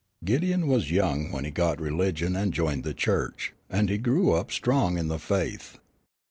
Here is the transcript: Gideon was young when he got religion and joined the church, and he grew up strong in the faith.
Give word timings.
Gideon 0.25 0.65
was 0.65 0.89
young 0.89 1.31
when 1.31 1.45
he 1.45 1.51
got 1.51 1.79
religion 1.79 2.35
and 2.35 2.51
joined 2.51 2.83
the 2.83 2.93
church, 2.95 3.53
and 3.69 3.87
he 3.87 3.99
grew 3.99 4.33
up 4.33 4.51
strong 4.51 4.97
in 4.97 5.09
the 5.09 5.19
faith. 5.19 5.77